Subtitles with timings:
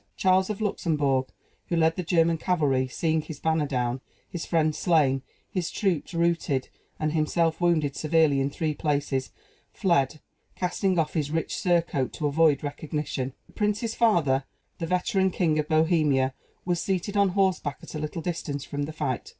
[0.17, 1.27] Charles of Luxembourg,
[1.67, 6.69] who led the German cavalry, seeing his banner down, his friends slain, his troops routed,
[6.99, 9.31] and himself wounded severely in three places,
[9.71, 10.19] fled,
[10.55, 13.33] casting off his rich surcoat, to avoid recognition.
[13.45, 14.45] This prince's father,
[14.79, 16.33] the veteran King of Bohemia,
[16.65, 19.29] was seated on horseback at a little distance from the fight.